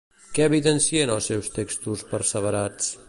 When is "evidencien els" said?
0.51-1.29